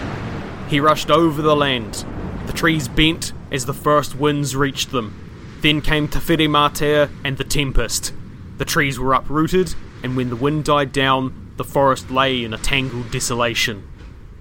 He 0.70 0.80
rushed 0.80 1.10
over 1.10 1.42
the 1.42 1.56
land. 1.56 2.06
The 2.46 2.54
trees 2.54 2.88
bent 2.88 3.34
as 3.52 3.66
the 3.66 3.74
first 3.74 4.16
winds 4.16 4.56
reached 4.56 4.92
them, 4.92 5.20
then 5.62 5.82
came 5.82 6.08
Tawhiri 6.08 6.48
Matea 6.48 7.10
and 7.24 7.38
the 7.38 7.44
Tempest. 7.44 8.14
The 8.60 8.66
trees 8.66 9.00
were 9.00 9.16
uprooted, 9.16 9.74
and 10.04 10.16
when 10.16 10.30
the 10.30 10.36
wind 10.36 10.66
died 10.66 10.92
down, 10.92 11.52
the 11.58 11.64
forest 11.64 12.12
lay 12.12 12.44
in 12.44 12.54
a 12.54 12.60
tangled 12.60 13.10
desolation. 13.10 13.88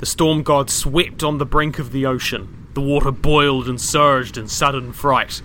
The 0.01 0.07
storm 0.07 0.43
god 0.43 0.71
swept 0.71 1.23
on 1.23 1.39
the 1.39 1.47
brink 1.47 1.79
of 1.79 1.93
the 1.93 2.05
ocean. 2.05 2.67
The 2.75 2.81
water 2.81 3.13
boiled 3.13 3.69
and 3.69 3.81
surged 3.81 4.37
in 4.37 4.49
sudden 4.49 4.93
fright. 4.93 5.41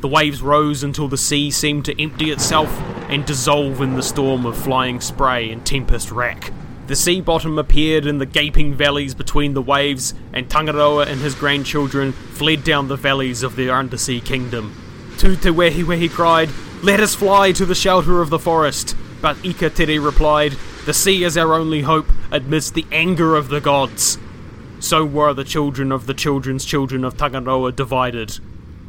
The 0.00 0.08
waves 0.08 0.40
rose 0.40 0.82
until 0.82 1.08
the 1.08 1.18
sea 1.18 1.50
seemed 1.50 1.84
to 1.84 2.02
empty 2.02 2.30
itself 2.30 2.70
and 3.10 3.26
dissolve 3.26 3.82
in 3.82 3.96
the 3.96 4.02
storm 4.02 4.46
of 4.46 4.56
flying 4.56 5.00
spray 5.00 5.50
and 5.50 5.64
tempest 5.66 6.10
rack. 6.10 6.50
The 6.86 6.96
sea 6.96 7.20
bottom 7.20 7.58
appeared 7.58 8.06
in 8.06 8.18
the 8.18 8.26
gaping 8.26 8.74
valleys 8.74 9.14
between 9.14 9.52
the 9.52 9.62
waves, 9.62 10.14
and 10.32 10.48
Tangaroa 10.48 11.06
and 11.06 11.20
his 11.20 11.34
grandchildren 11.34 12.12
fled 12.12 12.64
down 12.64 12.88
the 12.88 12.96
valleys 12.96 13.42
of 13.42 13.54
their 13.54 13.76
undersea 13.76 14.20
kingdom. 14.20 14.74
Tu 15.18 15.36
Te 15.36 15.50
Wehi 15.50 15.84
Wehi 15.84 16.10
cried, 16.10 16.48
Let 16.82 16.98
us 16.98 17.14
fly 17.14 17.52
to 17.52 17.66
the 17.66 17.74
shelter 17.74 18.22
of 18.22 18.30
the 18.30 18.38
forest. 18.38 18.96
But 19.20 19.36
Ika 19.44 19.68
Ikatere 19.70 20.02
replied, 20.02 20.56
The 20.90 20.94
sea 20.94 21.22
is 21.22 21.38
our 21.38 21.54
only 21.54 21.82
hope 21.82 22.08
amidst 22.32 22.74
the 22.74 22.84
anger 22.90 23.36
of 23.36 23.48
the 23.48 23.60
gods. 23.60 24.18
So 24.80 25.04
were 25.04 25.32
the 25.32 25.44
children 25.44 25.92
of 25.92 26.06
the 26.06 26.14
children's 26.14 26.64
children 26.64 27.04
of 27.04 27.16
Tangaroa 27.16 27.70
divided. 27.70 28.40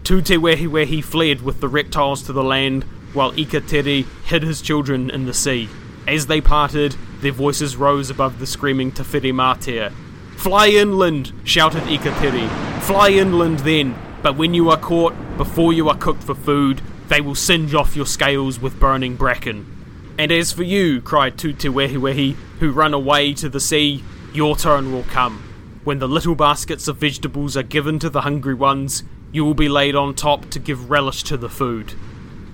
Tu 0.03 0.19
Te 0.23 0.35
Wehi 0.35 1.03
fled 1.03 1.43
with 1.43 1.61
the 1.61 1.67
reptiles 1.67 2.23
to 2.23 2.33
the 2.33 2.43
land, 2.43 2.85
while 3.13 3.33
Ikatere 3.33 4.07
hid 4.25 4.41
his 4.41 4.63
children 4.63 5.11
in 5.11 5.27
the 5.27 5.33
sea. 5.35 5.69
As 6.07 6.25
they 6.25 6.41
parted, 6.41 6.95
their 7.19 7.33
voices 7.33 7.75
rose 7.75 8.09
above 8.09 8.39
the 8.39 8.47
screaming 8.47 8.91
Tawhiri 8.91 9.31
Mātea. 9.31 9.93
Fly 10.37 10.69
inland, 10.69 11.31
shouted 11.43 11.83
Ikatere. 11.83 12.81
Fly 12.81 13.11
inland 13.11 13.59
then, 13.59 13.93
but 14.23 14.35
when 14.35 14.55
you 14.55 14.71
are 14.71 14.79
caught, 14.79 15.13
before 15.37 15.71
you 15.71 15.87
are 15.87 15.97
cooked 15.97 16.23
for 16.23 16.33
food, 16.33 16.81
they 17.09 17.21
will 17.21 17.35
singe 17.35 17.75
off 17.75 17.95
your 17.95 18.07
scales 18.07 18.59
with 18.59 18.79
burning 18.79 19.15
bracken. 19.15 19.80
And 20.21 20.31
as 20.31 20.51
for 20.51 20.61
you, 20.61 21.01
cried 21.01 21.39
Tu 21.39 21.51
Wehi 21.51 21.97
Wehi, 21.97 22.35
who 22.59 22.71
run 22.71 22.93
away 22.93 23.33
to 23.33 23.49
the 23.49 23.59
sea, 23.59 24.03
your 24.31 24.55
turn 24.55 24.91
will 24.91 25.01
come. 25.05 25.41
When 25.83 25.97
the 25.97 26.07
little 26.07 26.35
baskets 26.35 26.87
of 26.87 26.97
vegetables 26.97 27.57
are 27.57 27.63
given 27.63 27.97
to 27.97 28.07
the 28.07 28.21
hungry 28.21 28.53
ones, 28.53 29.01
you 29.31 29.43
will 29.43 29.55
be 29.55 29.67
laid 29.67 29.95
on 29.95 30.13
top 30.13 30.51
to 30.51 30.59
give 30.59 30.91
relish 30.91 31.23
to 31.23 31.37
the 31.37 31.49
food. 31.49 31.95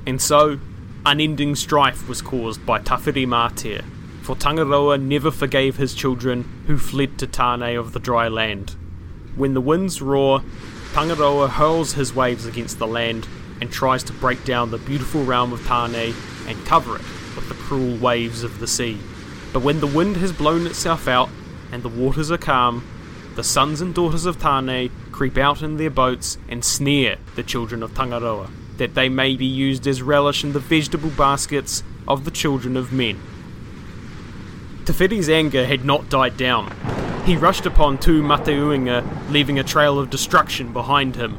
And 0.05 0.21
so, 0.21 0.61
unending 1.05 1.55
strife 1.55 2.07
was 2.07 2.21
caused 2.21 2.65
by 2.65 2.79
Tawhiri 2.79 3.27
Mātea, 3.27 3.83
for 4.21 4.37
Tangaroa 4.37 4.97
never 4.97 5.29
forgave 5.29 5.75
his 5.75 5.93
children 5.93 6.63
who 6.67 6.77
fled 6.77 7.19
to 7.19 7.27
Tāne 7.27 7.77
of 7.77 7.91
the 7.91 7.99
dry 7.99 8.29
land. 8.29 8.77
When 9.35 9.53
the 9.53 9.59
winds 9.59 10.01
roar, 10.01 10.41
Tangaroa 10.93 11.49
hurls 11.49 11.95
his 11.95 12.15
waves 12.15 12.45
against 12.45 12.79
the 12.79 12.87
land 12.87 13.27
and 13.59 13.69
tries 13.69 14.05
to 14.05 14.13
break 14.13 14.45
down 14.45 14.71
the 14.71 14.77
beautiful 14.77 15.25
realm 15.25 15.51
of 15.51 15.59
Tāne 15.63 16.15
and 16.47 16.65
cover 16.65 16.95
it 16.95 17.03
with 17.37 17.47
the 17.47 17.55
cruel 17.55 17.97
waves 17.97 18.43
of 18.43 18.59
the 18.59 18.67
sea. 18.67 18.97
But 19.53 19.61
when 19.61 19.79
the 19.79 19.87
wind 19.87 20.17
has 20.17 20.33
blown 20.33 20.67
itself 20.67 21.07
out 21.07 21.29
and 21.71 21.81
the 21.83 21.89
waters 21.89 22.29
are 22.31 22.37
calm, 22.37 22.85
the 23.35 23.43
sons 23.43 23.79
and 23.79 23.95
daughters 23.95 24.25
of 24.25 24.39
Tāne 24.39 24.91
creep 25.11 25.37
out 25.37 25.61
in 25.61 25.77
their 25.77 25.89
boats 25.89 26.37
and 26.49 26.65
snare 26.65 27.17
the 27.35 27.43
children 27.43 27.83
of 27.83 27.93
Tangaroa, 27.93 28.49
that 28.77 28.95
they 28.95 29.07
may 29.07 29.35
be 29.35 29.45
used 29.45 29.87
as 29.87 30.01
relish 30.01 30.43
in 30.43 30.53
the 30.53 30.59
vegetable 30.59 31.11
baskets 31.11 31.83
of 32.07 32.25
the 32.25 32.31
children 32.31 32.75
of 32.75 32.91
men. 32.91 33.19
Tawhiri's 34.85 35.29
anger 35.29 35.65
had 35.65 35.85
not 35.85 36.09
died 36.09 36.35
down. 36.35 36.73
He 37.25 37.35
rushed 37.35 37.65
upon 37.65 37.97
Tu 37.97 38.23
Matauenga, 38.23 39.03
leaving 39.29 39.59
a 39.59 39.63
trail 39.63 39.99
of 39.99 40.09
destruction 40.09 40.71
behind 40.73 41.15
him. 41.15 41.37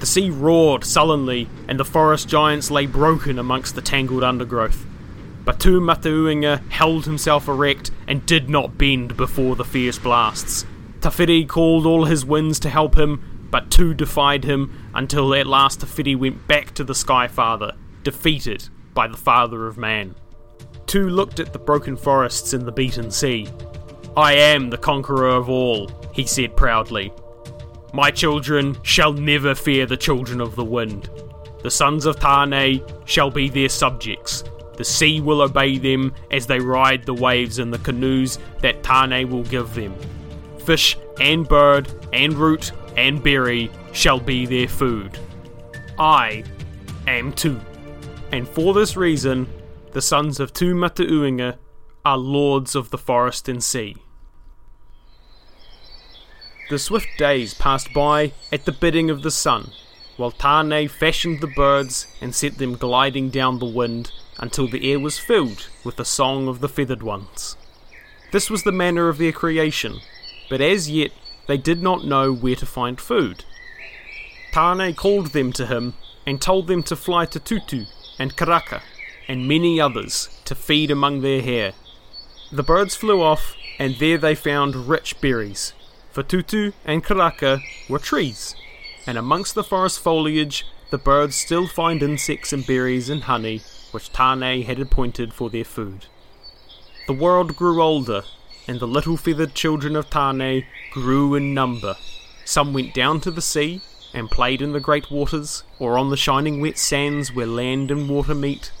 The 0.00 0.06
sea 0.06 0.28
roared 0.28 0.84
sullenly, 0.84 1.48
and 1.68 1.78
the 1.78 1.84
forest 1.84 2.28
giants 2.28 2.70
lay 2.70 2.86
broken 2.86 3.38
amongst 3.38 3.76
the 3.76 3.80
tangled 3.80 4.24
undergrowth. 4.24 4.84
But 5.44 5.60
Tu 5.60 5.80
Matauenga 5.80 6.68
held 6.70 7.04
himself 7.04 7.48
erect 7.48 7.90
and 8.08 8.24
did 8.24 8.48
not 8.48 8.78
bend 8.78 9.16
before 9.16 9.56
the 9.56 9.64
fierce 9.64 9.98
blasts. 9.98 10.64
Tawhiri 11.00 11.46
called 11.46 11.84
all 11.84 12.06
his 12.06 12.24
winds 12.24 12.58
to 12.60 12.70
help 12.70 12.96
him, 12.96 13.48
but 13.50 13.70
Tu 13.70 13.92
defied 13.92 14.44
him 14.44 14.72
until 14.94 15.34
at 15.34 15.46
last 15.46 15.80
Tawhiri 15.80 16.16
went 16.16 16.46
back 16.48 16.72
to 16.74 16.84
the 16.84 16.94
Sky 16.94 17.28
Father, 17.28 17.72
defeated 18.02 18.68
by 18.94 19.06
the 19.06 19.16
Father 19.16 19.66
of 19.66 19.76
Man. 19.76 20.14
Tu 20.86 21.08
looked 21.08 21.40
at 21.40 21.52
the 21.52 21.58
broken 21.58 21.96
forests 21.96 22.52
and 22.52 22.64
the 22.64 22.72
beaten 22.72 23.10
sea. 23.10 23.48
I 24.16 24.34
am 24.34 24.70
the 24.70 24.78
conqueror 24.78 25.28
of 25.28 25.50
all, 25.50 25.90
he 26.12 26.24
said 26.24 26.56
proudly. 26.56 27.12
My 27.92 28.10
children 28.10 28.76
shall 28.82 29.12
never 29.12 29.54
fear 29.54 29.86
the 29.86 29.96
children 29.96 30.40
of 30.40 30.56
the 30.56 30.64
wind. 30.64 31.10
The 31.62 31.70
sons 31.70 32.06
of 32.06 32.16
Tāne 32.16 32.82
shall 33.06 33.30
be 33.30 33.48
their 33.48 33.68
subjects. 33.68 34.44
The 34.76 34.84
sea 34.84 35.20
will 35.20 35.42
obey 35.42 35.78
them 35.78 36.14
as 36.30 36.46
they 36.46 36.58
ride 36.58 37.04
the 37.04 37.14
waves 37.14 37.58
in 37.58 37.70
the 37.70 37.78
canoes 37.78 38.38
that 38.60 38.82
Tāne 38.82 39.28
will 39.28 39.44
give 39.44 39.74
them. 39.74 39.94
Fish 40.64 40.96
and 41.20 41.46
bird 41.46 41.92
and 42.12 42.34
root 42.34 42.72
and 42.96 43.22
berry 43.22 43.70
shall 43.92 44.18
be 44.18 44.46
their 44.46 44.68
food. 44.68 45.18
I 45.98 46.44
am 47.06 47.32
Tu. 47.32 47.60
And 48.32 48.48
for 48.48 48.74
this 48.74 48.96
reason, 48.96 49.46
the 49.92 50.02
sons 50.02 50.40
of 50.40 50.52
Tu 50.52 50.74
Matauenga 50.74 51.58
are 52.04 52.18
lords 52.18 52.74
of 52.74 52.90
the 52.90 52.98
forest 52.98 53.48
and 53.48 53.62
sea. 53.62 53.96
The 56.70 56.78
swift 56.78 57.08
days 57.18 57.54
passed 57.54 57.92
by 57.92 58.32
at 58.50 58.64
the 58.64 58.72
bidding 58.72 59.10
of 59.10 59.22
the 59.22 59.30
sun, 59.30 59.70
while 60.16 60.32
Tāne 60.32 60.90
fashioned 60.90 61.40
the 61.40 61.46
birds 61.46 62.06
and 62.20 62.34
set 62.34 62.58
them 62.58 62.74
gliding 62.76 63.30
down 63.30 63.58
the 63.58 63.66
wind 63.66 64.10
until 64.38 64.68
the 64.68 64.90
air 64.90 64.98
was 64.98 65.18
filled 65.18 65.68
with 65.84 65.96
the 65.96 66.04
song 66.04 66.48
of 66.48 66.60
the 66.60 66.68
feathered 66.68 67.02
ones. 67.02 67.56
This 68.32 68.50
was 68.50 68.64
the 68.64 68.72
manner 68.72 69.08
of 69.08 69.18
their 69.18 69.32
creation, 69.32 70.00
but 70.50 70.60
as 70.60 70.90
yet 70.90 71.12
they 71.46 71.56
did 71.56 71.82
not 71.82 72.04
know 72.04 72.32
where 72.32 72.56
to 72.56 72.66
find 72.66 73.00
food. 73.00 73.44
Tāne 74.52 74.96
called 74.96 75.28
them 75.28 75.52
to 75.52 75.66
him 75.66 75.94
and 76.26 76.40
told 76.40 76.66
them 76.66 76.82
to 76.84 76.96
fly 76.96 77.26
to 77.26 77.40
Tutu 77.40 77.84
and 78.18 78.36
Karaka 78.36 78.82
and 79.28 79.48
many 79.48 79.80
others 79.80 80.28
to 80.44 80.54
feed 80.54 80.90
among 80.90 81.20
their 81.20 81.42
hair. 81.42 81.72
The 82.52 82.62
birds 82.62 82.94
flew 82.94 83.22
off, 83.22 83.56
and 83.78 83.96
there 83.96 84.18
they 84.18 84.34
found 84.34 84.88
rich 84.88 85.20
berries, 85.20 85.72
for 86.12 86.22
Tutu 86.22 86.72
and 86.84 87.04
Karaka 87.04 87.60
were 87.88 87.98
trees, 87.98 88.54
and 89.06 89.18
amongst 89.18 89.54
the 89.54 89.64
forest 89.64 90.00
foliage 90.00 90.64
the 90.90 90.98
birds 90.98 91.34
still 91.34 91.66
find 91.66 92.02
insects 92.02 92.52
and 92.52 92.66
berries 92.66 93.08
and 93.08 93.24
honey 93.24 93.62
which 93.94 94.12
Tāne 94.12 94.64
had 94.64 94.80
appointed 94.80 95.32
for 95.32 95.48
their 95.48 95.64
food. 95.64 96.06
The 97.06 97.12
world 97.12 97.54
grew 97.54 97.80
older, 97.80 98.24
and 98.66 98.80
the 98.80 98.88
little 98.88 99.16
feathered 99.16 99.54
children 99.54 99.94
of 99.94 100.10
Tāne 100.10 100.64
grew 100.92 101.36
in 101.36 101.54
number. 101.54 101.94
Some 102.44 102.72
went 102.74 102.92
down 102.92 103.20
to 103.20 103.30
the 103.30 103.40
sea 103.40 103.82
and 104.12 104.30
played 104.30 104.60
in 104.60 104.72
the 104.72 104.80
great 104.80 105.10
waters, 105.10 105.62
or 105.78 105.96
on 105.96 106.10
the 106.10 106.16
shining 106.16 106.60
wet 106.60 106.76
sands 106.76 107.32
where 107.32 107.46
land 107.46 107.90
and 107.90 108.08
water 108.08 108.34
meet, 108.34 108.72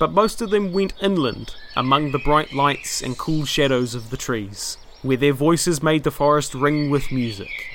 but 0.00 0.12
most 0.12 0.42
of 0.42 0.50
them 0.50 0.72
went 0.72 0.94
inland 1.00 1.54
among 1.76 2.10
the 2.10 2.18
bright 2.18 2.52
lights 2.52 3.02
and 3.02 3.16
cool 3.18 3.44
shadows 3.44 3.94
of 3.94 4.10
the 4.10 4.16
trees, 4.16 4.78
where 5.02 5.16
their 5.16 5.32
voices 5.32 5.82
made 5.82 6.02
the 6.02 6.10
forest 6.10 6.54
ring 6.54 6.90
with 6.90 7.12
music. 7.12 7.66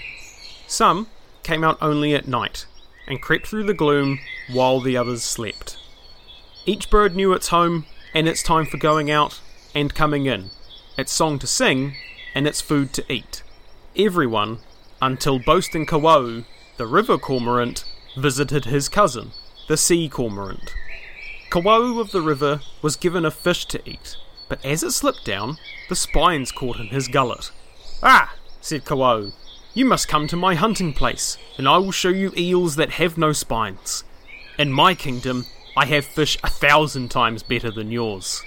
Some 0.67 1.07
came 1.43 1.63
out 1.63 1.77
only 1.81 2.13
at 2.13 2.27
night 2.27 2.65
and 3.07 3.21
crept 3.21 3.47
through 3.47 3.63
the 3.63 3.73
gloom 3.73 4.19
while 4.51 4.79
the 4.79 4.97
others 4.97 5.23
slept. 5.23 5.77
Each 6.65 6.89
bird 6.89 7.15
knew 7.15 7.33
its 7.33 7.47
home 7.47 7.85
and 8.13 8.27
its 8.27 8.43
time 8.43 8.65
for 8.65 8.77
going 8.77 9.09
out 9.09 9.41
and 9.73 9.93
coming 9.93 10.27
in, 10.27 10.51
its 10.97 11.11
song 11.11 11.39
to 11.39 11.47
sing 11.47 11.95
and 12.35 12.47
its 12.47 12.61
food 12.61 12.93
to 12.93 13.11
eat. 13.11 13.41
Everyone, 13.97 14.59
until 15.01 15.39
boasting 15.39 15.85
Kawau, 15.85 16.45
the 16.77 16.85
river 16.85 17.17
cormorant, 17.17 17.83
visited 18.15 18.65
his 18.65 18.89
cousin, 18.89 19.31
the 19.67 19.77
sea 19.77 20.07
cormorant. 20.07 20.73
Kawau 21.49 21.99
of 21.99 22.11
the 22.11 22.21
river 22.21 22.61
was 22.81 22.95
given 22.95 23.25
a 23.25 23.31
fish 23.31 23.65
to 23.65 23.89
eat, 23.89 24.15
but 24.47 24.63
as 24.63 24.83
it 24.83 24.91
slipped 24.91 25.25
down, 25.25 25.57
the 25.89 25.95
spines 25.95 26.51
caught 26.51 26.79
in 26.79 26.87
his 26.87 27.07
gullet. 27.07 27.51
Ah, 28.03 28.35
said 28.61 28.85
Kawau, 28.85 29.33
you 29.73 29.85
must 29.85 30.07
come 30.07 30.27
to 30.27 30.35
my 30.35 30.55
hunting 30.55 30.93
place, 30.93 31.37
and 31.57 31.67
I 31.67 31.77
will 31.77 31.91
show 31.91 32.09
you 32.09 32.31
eels 32.37 32.75
that 32.75 32.91
have 32.91 33.17
no 33.17 33.31
spines. 33.31 34.03
In 34.59 34.71
my 34.71 34.93
kingdom, 34.93 35.45
I 35.75 35.85
have 35.85 36.05
fish 36.05 36.37
a 36.43 36.49
thousand 36.49 37.11
times 37.11 37.43
better 37.43 37.71
than 37.71 37.91
yours. 37.91 38.43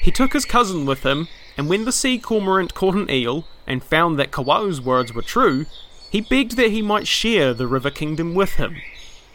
He 0.00 0.10
took 0.10 0.32
his 0.32 0.44
cousin 0.44 0.86
with 0.86 1.04
him, 1.04 1.28
and 1.56 1.68
when 1.68 1.84
the 1.84 1.92
sea 1.92 2.18
cormorant 2.18 2.74
caught 2.74 2.94
an 2.94 3.10
eel 3.10 3.46
and 3.66 3.82
found 3.82 4.18
that 4.18 4.30
Kawau's 4.30 4.80
words 4.80 5.12
were 5.12 5.22
true, 5.22 5.66
he 6.10 6.20
begged 6.20 6.56
that 6.56 6.70
he 6.70 6.82
might 6.82 7.08
share 7.08 7.52
the 7.52 7.66
river 7.66 7.90
kingdom 7.90 8.34
with 8.34 8.54
him. 8.54 8.76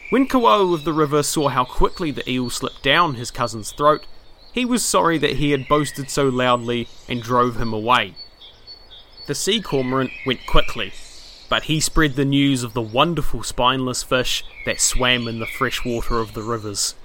When 0.09 0.27
Kawau 0.27 0.73
of 0.73 0.85
the 0.85 0.93
river 0.93 1.21
saw 1.21 1.49
how 1.49 1.65
quickly 1.65 2.11
the 2.11 2.29
eel 2.29 2.49
slipped 2.49 2.81
down 2.81 3.15
his 3.15 3.31
cousin's 3.31 3.71
throat, 3.71 4.05
he 4.53 4.63
was 4.63 4.85
sorry 4.85 5.17
that 5.17 5.35
he 5.35 5.51
had 5.51 5.67
boasted 5.67 6.09
so 6.09 6.29
loudly 6.29 6.87
and 7.09 7.21
drove 7.21 7.57
him 7.57 7.73
away. 7.73 8.13
The 9.27 9.35
sea 9.35 9.61
cormorant 9.61 10.11
went 10.25 10.47
quickly, 10.47 10.93
but 11.49 11.63
he 11.63 11.81
spread 11.81 12.15
the 12.15 12.25
news 12.25 12.63
of 12.63 12.73
the 12.73 12.81
wonderful 12.81 13.43
spineless 13.43 14.01
fish 14.01 14.45
that 14.65 14.79
swam 14.79 15.27
in 15.27 15.39
the 15.39 15.45
fresh 15.45 15.83
water 15.83 16.19
of 16.19 16.33
the 16.33 16.41
rivers. 16.41 16.95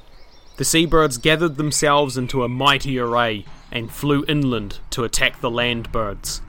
The 0.56 0.64
seabirds 0.64 1.18
gathered 1.18 1.56
themselves 1.56 2.16
into 2.16 2.44
a 2.44 2.48
mighty 2.48 2.98
array 2.98 3.46
and 3.70 3.90
flew 3.90 4.24
inland 4.28 4.80
to 4.90 5.04
attack 5.04 5.40
the 5.40 5.50
land 5.50 5.90
birds. 5.90 6.42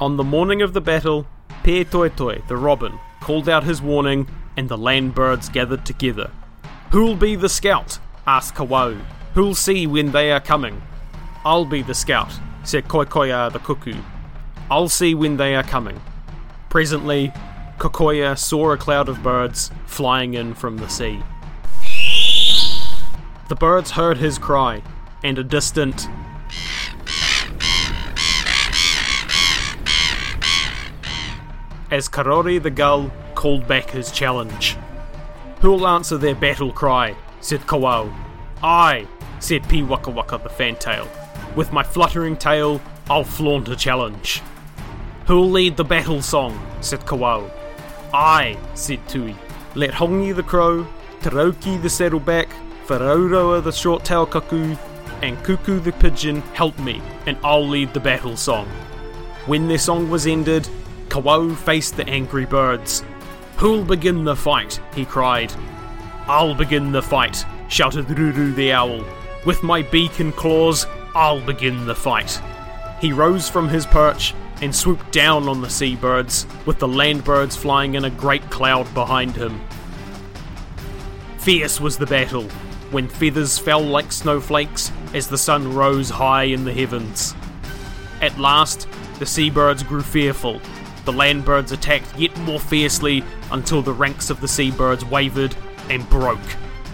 On 0.00 0.16
the 0.16 0.24
morning 0.24 0.62
of 0.62 0.72
the 0.72 0.80
battle, 0.80 1.26
Pe 1.62 1.84
the 1.84 2.56
robin, 2.56 2.98
called 3.20 3.48
out 3.48 3.64
his 3.64 3.82
warning, 3.82 4.26
and 4.56 4.68
the 4.68 4.78
land 4.78 5.14
birds 5.14 5.48
gathered 5.48 5.86
together. 5.86 6.30
Who'll 6.90 7.16
be 7.16 7.36
the 7.36 7.48
scout? 7.48 7.98
asked 8.26 8.54
Kawau. 8.54 9.00
Who'll 9.34 9.54
see 9.54 9.86
when 9.86 10.10
they 10.10 10.32
are 10.32 10.40
coming? 10.40 10.82
I'll 11.44 11.64
be 11.64 11.82
the 11.82 11.94
scout, 11.94 12.32
said 12.64 12.88
Koekoea 12.88 13.52
the 13.52 13.58
cuckoo. 13.60 14.00
I'll 14.70 14.88
see 14.88 15.14
when 15.14 15.36
they 15.36 15.54
are 15.54 15.62
coming. 15.62 16.00
Presently, 16.68 17.32
Koekoea 17.78 18.36
saw 18.36 18.72
a 18.72 18.76
cloud 18.76 19.08
of 19.08 19.22
birds 19.22 19.70
flying 19.86 20.34
in 20.34 20.54
from 20.54 20.78
the 20.78 20.88
sea. 20.88 21.22
The 23.50 23.56
birds 23.56 23.90
heard 23.90 24.18
his 24.18 24.38
cry, 24.38 24.80
and 25.24 25.36
a 25.36 25.42
distant 25.42 26.06
as 31.90 32.08
Karoro 32.08 32.62
the 32.62 32.70
gull 32.70 33.10
called 33.34 33.66
back 33.66 33.90
his 33.90 34.12
challenge. 34.12 34.76
Who'll 35.62 35.84
answer 35.88 36.16
their 36.16 36.36
battle 36.36 36.70
cry? 36.70 37.16
said 37.40 37.62
Kawau. 37.62 38.14
I, 38.62 39.08
said 39.40 39.64
Pi 39.64 39.82
Waka 39.82 40.10
Waka 40.10 40.38
the 40.40 40.48
fantail. 40.48 41.08
With 41.56 41.72
my 41.72 41.82
fluttering 41.82 42.36
tail, 42.36 42.80
I'll 43.10 43.24
flaunt 43.24 43.68
a 43.68 43.74
challenge. 43.74 44.42
Who'll 45.26 45.50
lead 45.50 45.76
the 45.76 45.82
battle 45.82 46.22
song? 46.22 46.56
said 46.82 47.00
Kawau. 47.00 47.50
I, 48.14 48.56
said 48.74 49.00
Tui. 49.08 49.34
Let 49.74 49.90
Hongi 49.90 50.36
the 50.36 50.44
crow, 50.44 50.86
Taroki 51.20 51.82
the 51.82 51.90
saddleback, 51.90 52.48
Wharauroa 52.90 53.62
the 53.62 53.70
short 53.70 54.04
tail 54.04 54.26
cuckoo, 54.26 54.74
and 55.22 55.40
Cuckoo 55.44 55.78
the 55.78 55.92
pigeon 55.92 56.40
help 56.54 56.76
me, 56.80 57.00
and 57.26 57.38
I'll 57.44 57.66
lead 57.66 57.94
the 57.94 58.00
battle 58.00 58.36
song. 58.36 58.66
When 59.46 59.68
their 59.68 59.78
song 59.78 60.10
was 60.10 60.26
ended, 60.26 60.68
Kawau 61.08 61.56
faced 61.56 61.96
the 61.96 62.08
angry 62.08 62.46
birds. 62.46 63.04
Who'll 63.58 63.84
begin 63.84 64.24
the 64.24 64.34
fight? 64.34 64.80
he 64.92 65.04
cried. 65.04 65.52
I'll 66.26 66.56
begin 66.56 66.90
the 66.90 67.00
fight, 67.00 67.44
shouted 67.68 68.06
Ruru 68.06 68.56
the 68.56 68.72
owl. 68.72 69.04
With 69.46 69.62
my 69.62 69.82
beak 69.82 70.18
and 70.18 70.34
claws, 70.34 70.84
I'll 71.14 71.40
begin 71.40 71.86
the 71.86 71.94
fight. 71.94 72.40
He 73.00 73.12
rose 73.12 73.48
from 73.48 73.68
his 73.68 73.86
perch 73.86 74.34
and 74.62 74.74
swooped 74.74 75.12
down 75.12 75.48
on 75.48 75.60
the 75.60 75.70
seabirds, 75.70 76.44
with 76.66 76.80
the 76.80 76.88
land 76.88 77.22
birds 77.22 77.54
flying 77.54 77.94
in 77.94 78.04
a 78.04 78.10
great 78.10 78.50
cloud 78.50 78.92
behind 78.94 79.36
him. 79.36 79.60
Fierce 81.38 81.80
was 81.80 81.96
the 81.96 82.06
battle, 82.06 82.48
when 82.90 83.08
feathers 83.08 83.58
fell 83.58 83.80
like 83.80 84.12
snowflakes 84.12 84.92
as 85.14 85.28
the 85.28 85.38
sun 85.38 85.72
rose 85.72 86.10
high 86.10 86.44
in 86.44 86.64
the 86.64 86.72
heavens. 86.72 87.34
At 88.20 88.38
last, 88.38 88.88
the 89.18 89.26
seabirds 89.26 89.82
grew 89.82 90.02
fearful. 90.02 90.60
The 91.04 91.12
land 91.12 91.44
birds 91.44 91.72
attacked 91.72 92.18
yet 92.18 92.36
more 92.40 92.60
fiercely 92.60 93.24
until 93.52 93.82
the 93.82 93.92
ranks 93.92 94.30
of 94.30 94.40
the 94.40 94.48
seabirds 94.48 95.04
wavered 95.04 95.54
and 95.88 96.08
broke, 96.10 96.38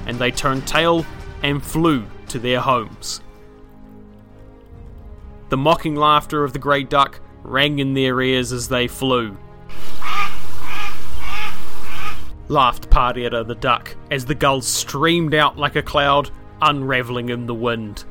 and 0.06 0.18
they 0.18 0.30
turned 0.30 0.66
tail 0.66 1.04
and 1.42 1.62
flew 1.62 2.04
to 2.28 2.38
their 2.38 2.60
homes. 2.60 3.20
The 5.48 5.56
mocking 5.56 5.94
laughter 5.94 6.44
of 6.44 6.52
the 6.52 6.58
grey 6.58 6.82
duck 6.82 7.20
rang 7.42 7.78
in 7.78 7.94
their 7.94 8.20
ears 8.20 8.52
as 8.52 8.68
they 8.68 8.88
flew. 8.88 9.36
Laughed 12.48 12.90
Pariera 12.90 13.42
the 13.42 13.54
duck 13.54 13.96
as 14.10 14.24
the 14.24 14.34
gulls 14.34 14.66
streamed 14.66 15.34
out 15.34 15.58
like 15.58 15.76
a 15.76 15.82
cloud, 15.82 16.30
unravelling 16.62 17.28
in 17.28 17.46
the 17.46 17.54
wind. 17.54 18.04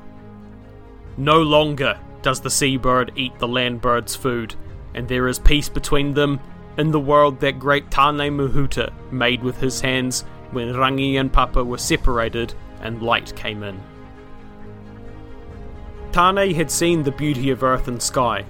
No 1.18 1.42
longer 1.42 1.98
does 2.22 2.42
the 2.42 2.50
seabird 2.50 3.14
eat 3.16 3.38
the 3.40 3.48
land 3.48 3.82
bird's 3.82 4.16
food, 4.16 4.56
and 4.94 5.08
there 5.08 5.28
is 5.28 5.40
peace 5.40 5.70
between 5.70 6.14
them 6.14 6.40
in 6.78 6.92
the 6.92 7.00
world 7.00 7.40
that 7.40 7.60
great 7.60 7.90
Tane 7.90 8.36
Mahuta 8.36 8.92
made 9.12 9.42
with 9.42 9.60
his 9.60 9.80
hands 9.80 10.24
when 10.52 10.74
Rangi 10.74 11.20
and 11.20 11.32
Papa 11.32 11.64
were 11.64 11.78
separated 11.78 12.54
and 12.82 13.02
light 13.02 13.34
came 13.36 13.64
in. 13.64 13.82
Tane 16.12 16.54
had 16.54 16.72
seen 16.72 17.04
the 17.04 17.12
beauty 17.12 17.50
of 17.50 17.64
earth 17.64 17.88
and 17.88 18.02
sky, 18.02 18.46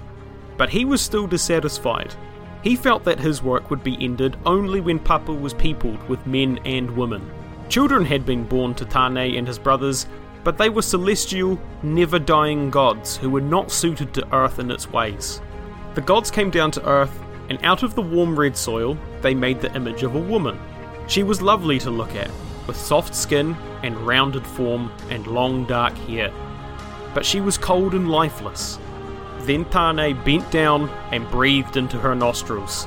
but 0.56 0.70
he 0.70 0.84
was 0.84 1.00
still 1.00 1.26
dissatisfied. 1.26 2.14
He 2.66 2.74
felt 2.74 3.04
that 3.04 3.20
his 3.20 3.44
work 3.44 3.70
would 3.70 3.84
be 3.84 3.96
ended 4.04 4.36
only 4.44 4.80
when 4.80 4.98
Papa 4.98 5.32
was 5.32 5.54
peopled 5.54 6.02
with 6.08 6.26
men 6.26 6.58
and 6.64 6.90
women. 6.96 7.30
Children 7.68 8.04
had 8.04 8.26
been 8.26 8.42
born 8.42 8.74
to 8.74 8.84
Tane 8.84 9.36
and 9.36 9.46
his 9.46 9.56
brothers, 9.56 10.08
but 10.42 10.58
they 10.58 10.68
were 10.68 10.82
celestial, 10.82 11.60
never 11.84 12.18
dying 12.18 12.70
gods 12.70 13.18
who 13.18 13.30
were 13.30 13.40
not 13.40 13.70
suited 13.70 14.12
to 14.14 14.34
earth 14.34 14.58
and 14.58 14.72
its 14.72 14.90
ways. 14.90 15.40
The 15.94 16.00
gods 16.00 16.28
came 16.28 16.50
down 16.50 16.72
to 16.72 16.84
earth, 16.88 17.16
and 17.50 17.64
out 17.64 17.84
of 17.84 17.94
the 17.94 18.02
warm 18.02 18.36
red 18.36 18.56
soil, 18.56 18.98
they 19.20 19.32
made 19.32 19.60
the 19.60 19.72
image 19.76 20.02
of 20.02 20.16
a 20.16 20.18
woman. 20.18 20.58
She 21.06 21.22
was 21.22 21.40
lovely 21.40 21.78
to 21.78 21.90
look 21.92 22.16
at, 22.16 22.32
with 22.66 22.76
soft 22.76 23.14
skin 23.14 23.56
and 23.84 23.96
rounded 24.04 24.44
form 24.44 24.90
and 25.08 25.24
long 25.28 25.66
dark 25.66 25.96
hair. 25.98 26.32
But 27.14 27.24
she 27.24 27.40
was 27.40 27.58
cold 27.58 27.94
and 27.94 28.10
lifeless. 28.10 28.80
Then 29.46 29.64
Tane 29.66 30.20
bent 30.24 30.50
down 30.50 30.88
and 31.12 31.30
breathed 31.30 31.76
into 31.76 31.98
her 31.98 32.16
nostrils. 32.16 32.86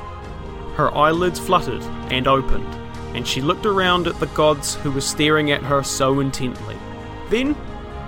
Her 0.75 0.93
eyelids 0.93 1.39
fluttered 1.39 1.81
and 2.11 2.27
opened, 2.27 2.75
and 3.15 3.25
she 3.25 3.41
looked 3.41 3.65
around 3.65 4.07
at 4.07 4.19
the 4.19 4.27
gods 4.27 4.75
who 4.75 4.91
were 4.91 4.99
staring 4.99 5.51
at 5.51 5.63
her 5.63 5.83
so 5.83 6.19
intently. 6.19 6.77
Then 7.29 7.55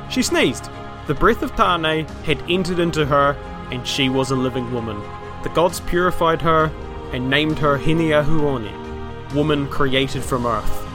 she 0.09 0.21
sneezed. 0.21 0.69
The 1.07 1.13
breath 1.13 1.41
of 1.43 1.55
Tane 1.55 2.05
had 2.25 2.43
entered 2.49 2.79
into 2.79 3.05
her, 3.05 3.37
and 3.71 3.87
she 3.87 4.09
was 4.09 4.31
a 4.31 4.35
living 4.35 4.71
woman. 4.73 5.01
The 5.43 5.49
gods 5.49 5.79
purified 5.79 6.41
her 6.41 6.65
and 7.13 7.29
named 7.29 7.57
her 7.59 7.77
Hineahuone, 7.77 9.33
woman 9.33 9.67
created 9.69 10.23
from 10.23 10.45
earth. 10.45 10.85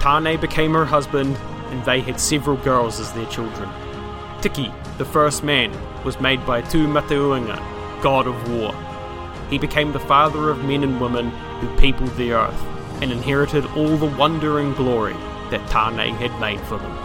Tane 0.00 0.38
became 0.38 0.74
her 0.74 0.84
husband, 0.84 1.36
and 1.70 1.82
they 1.86 2.00
had 2.00 2.20
several 2.20 2.58
girls 2.58 3.00
as 3.00 3.10
their 3.14 3.26
children. 3.26 3.70
Tiki, 4.42 4.70
the 4.98 5.04
first 5.04 5.42
man, 5.42 5.72
was 6.04 6.20
made 6.20 6.44
by 6.46 6.62
Tu 6.62 6.86
Matauenga, 6.86 7.58
god 8.02 8.26
of 8.26 8.52
war. 8.52 8.74
He 9.50 9.58
became 9.58 9.92
the 9.92 9.98
father 10.00 10.50
of 10.50 10.64
men 10.64 10.84
and 10.84 11.00
women 11.00 11.30
who 11.60 11.76
peopled 11.78 12.14
the 12.16 12.32
earth, 12.32 12.62
and 13.02 13.10
inherited 13.10 13.66
all 13.76 13.96
the 13.96 14.16
wonder 14.16 14.60
and 14.60 14.76
glory 14.76 15.14
that 15.50 15.68
Tane 15.68 16.14
had 16.14 16.40
made 16.40 16.60
for 16.60 16.78
them. 16.78 16.98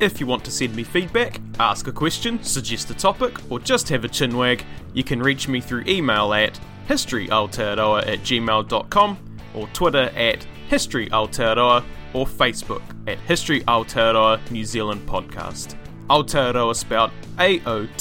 If 0.00 0.18
you 0.18 0.26
want 0.26 0.44
to 0.44 0.50
send 0.50 0.74
me 0.74 0.82
feedback, 0.82 1.40
ask 1.60 1.86
a 1.86 1.92
question, 1.92 2.42
suggest 2.42 2.90
a 2.90 2.94
topic, 2.94 3.38
or 3.50 3.60
just 3.60 3.88
have 3.88 4.04
a 4.04 4.08
chinwag, 4.08 4.62
you 4.94 5.04
can 5.04 5.20
reach 5.20 5.46
me 5.46 5.60
through 5.60 5.84
email 5.86 6.34
at 6.34 6.58
historyaotearoa 6.88 8.06
at 8.06 8.18
gmail.com 8.20 9.16
or 9.54 9.66
Twitter 9.68 10.10
at 10.14 10.46
historyaotearoa 10.70 11.84
or 12.14 12.26
Facebook 12.26 12.82
at 13.06 13.18
History 13.20 13.60
Aotearoa 13.62 14.38
New 14.50 14.64
Zealand 14.64 15.06
Podcast. 15.06 15.76
Aotearoa 16.08 16.74
spelled 16.74 17.10
A-O-T-E-A-R-O-A. 17.38 17.94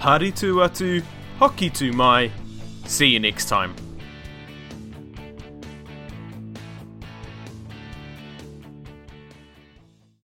Haritu 0.00 0.62
atu, 0.62 1.02
hoki 1.38 1.70
tu 1.70 1.92
mai. 1.92 2.30
See 2.86 3.08
you 3.08 3.20
next 3.20 3.48
time. 3.48 3.85